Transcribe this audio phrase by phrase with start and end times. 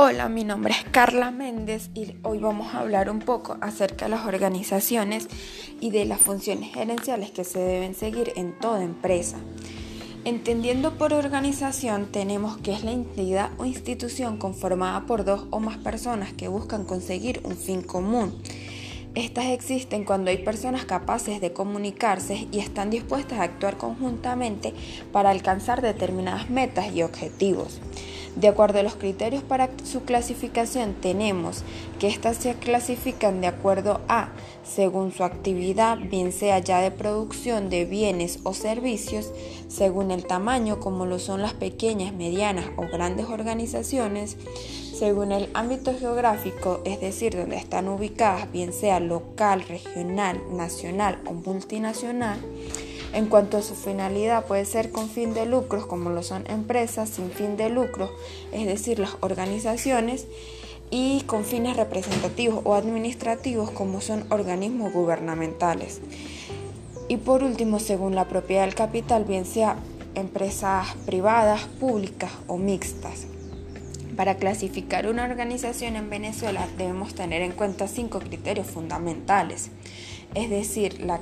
[0.00, 4.12] Hola, mi nombre es Carla Méndez y hoy vamos a hablar un poco acerca de
[4.12, 5.26] las organizaciones
[5.80, 9.38] y de las funciones gerenciales que se deben seguir en toda empresa.
[10.24, 15.78] Entendiendo por organización tenemos que es la entidad o institución conformada por dos o más
[15.78, 18.40] personas que buscan conseguir un fin común.
[19.16, 24.74] Estas existen cuando hay personas capaces de comunicarse y están dispuestas a actuar conjuntamente
[25.10, 27.80] para alcanzar determinadas metas y objetivos.
[28.36, 31.64] De acuerdo a los criterios para su clasificación, tenemos
[31.98, 34.28] que éstas se clasifican de acuerdo a,
[34.62, 39.32] según su actividad, bien sea ya de producción de bienes o servicios,
[39.68, 44.36] según el tamaño, como lo son las pequeñas, medianas o grandes organizaciones,
[44.98, 51.32] según el ámbito geográfico, es decir, donde están ubicadas, bien sea local, regional, nacional o
[51.32, 52.40] multinacional,
[53.12, 57.08] en cuanto a su finalidad, puede ser con fin de lucros, como lo son empresas
[57.08, 58.10] sin fin de lucro,
[58.52, 60.26] es decir, las organizaciones,
[60.90, 66.00] y con fines representativos o administrativos, como son organismos gubernamentales.
[67.08, 69.76] Y por último, según la propiedad del capital, bien sea
[70.14, 73.26] empresas privadas, públicas o mixtas.
[74.16, 79.70] Para clasificar una organización en Venezuela debemos tener en cuenta cinco criterios fundamentales,
[80.34, 81.20] es decir, la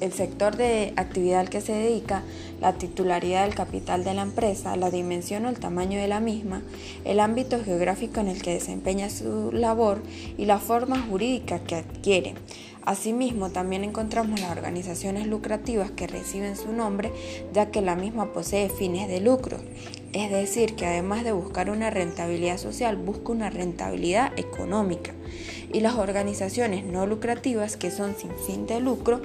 [0.00, 2.22] el sector de actividad al que se dedica,
[2.60, 6.62] la titularidad del capital de la empresa, la dimensión o el tamaño de la misma,
[7.04, 10.02] el ámbito geográfico en el que desempeña su labor
[10.36, 12.34] y la forma jurídica que adquiere.
[12.86, 17.10] Asimismo, también encontramos las organizaciones lucrativas que reciben su nombre
[17.52, 19.58] ya que la misma posee fines de lucro,
[20.12, 25.12] es decir, que además de buscar una rentabilidad social, busca una rentabilidad económica.
[25.72, 29.20] Y las organizaciones no lucrativas que son sin fin de lucro,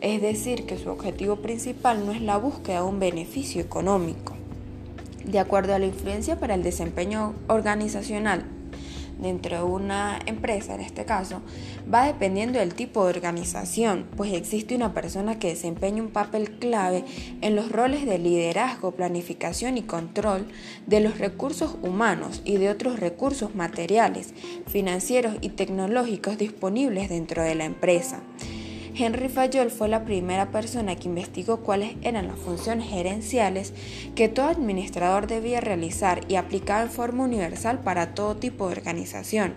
[0.00, 4.34] es decir, que su objetivo principal no es la búsqueda de un beneficio económico.
[5.24, 8.44] De acuerdo a la influencia para el desempeño organizacional
[9.18, 11.42] dentro de una empresa, en este caso,
[11.92, 17.04] va dependiendo del tipo de organización, pues existe una persona que desempeña un papel clave
[17.40, 20.46] en los roles de liderazgo, planificación y control
[20.86, 24.32] de los recursos humanos y de otros recursos materiales,
[24.66, 28.22] financieros y tecnológicos disponibles dentro de la empresa.
[29.00, 33.72] Henry Fayol fue la primera persona que investigó cuáles eran las funciones gerenciales
[34.16, 39.54] que todo administrador debía realizar y aplicaba en forma universal para todo tipo de organización.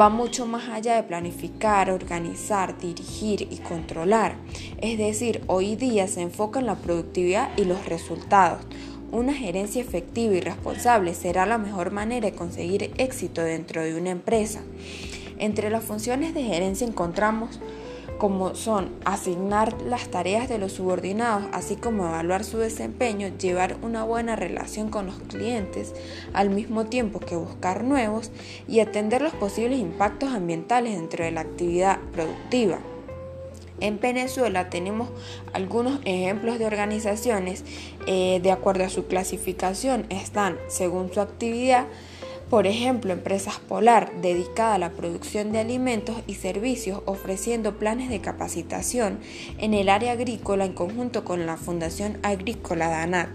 [0.00, 4.36] Va mucho más allá de planificar, organizar, dirigir y controlar.
[4.80, 8.64] Es decir, hoy día se enfoca en la productividad y los resultados.
[9.12, 14.10] Una gerencia efectiva y responsable será la mejor manera de conseguir éxito dentro de una
[14.10, 14.62] empresa.
[15.38, 17.60] Entre las funciones de gerencia encontramos
[18.18, 24.04] como son asignar las tareas de los subordinados, así como evaluar su desempeño, llevar una
[24.04, 25.94] buena relación con los clientes,
[26.32, 28.30] al mismo tiempo que buscar nuevos
[28.68, 32.78] y atender los posibles impactos ambientales dentro de la actividad productiva.
[33.80, 35.08] En Venezuela tenemos
[35.52, 37.64] algunos ejemplos de organizaciones,
[38.06, 41.86] eh, de acuerdo a su clasificación, están según su actividad,
[42.50, 48.20] por ejemplo, Empresas Polar, dedicada a la producción de alimentos y servicios, ofreciendo planes de
[48.20, 49.18] capacitación
[49.58, 53.30] en el área agrícola en conjunto con la Fundación Agrícola DANAT.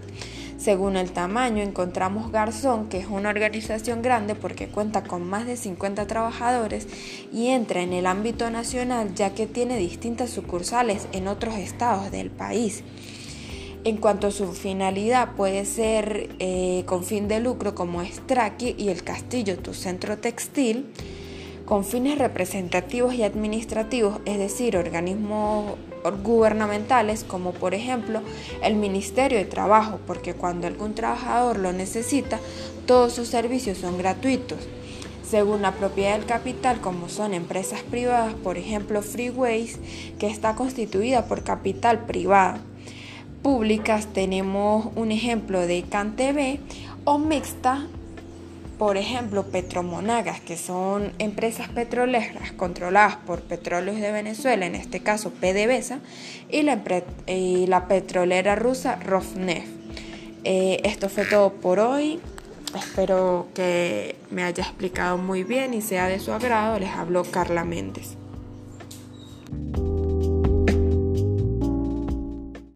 [0.60, 5.56] Según el tamaño, encontramos Garzón, que es una organización grande porque cuenta con más de
[5.56, 6.86] 50 trabajadores
[7.32, 12.30] y entra en el ámbito nacional ya que tiene distintas sucursales en otros estados del
[12.30, 12.84] país.
[13.82, 18.20] En cuanto a su finalidad, puede ser eh, con fin de lucro como es
[18.76, 20.92] y el Castillo, tu centro textil,
[21.64, 25.76] con fines representativos y administrativos, es decir, organismos
[26.22, 28.20] gubernamentales como por ejemplo
[28.62, 32.38] el Ministerio de Trabajo, porque cuando algún trabajador lo necesita,
[32.84, 34.58] todos sus servicios son gratuitos.
[35.26, 39.78] Según la propiedad del capital, como son empresas privadas, por ejemplo Freeways,
[40.18, 42.69] que está constituida por capital privado
[43.42, 46.58] públicas tenemos un ejemplo de CanTV
[47.04, 47.86] o mixta,
[48.78, 55.30] por ejemplo Petromonagas, que son empresas petroleras controladas por Petróleos de Venezuela, en este caso
[55.30, 56.00] PDVSA,
[56.50, 56.62] y
[57.66, 59.68] la, petrolera rusa Rosneft.
[60.44, 62.20] Eh, esto fue todo por hoy.
[62.74, 66.78] Espero que me haya explicado muy bien y sea de su agrado.
[66.78, 68.19] Les habló Carla Méndez.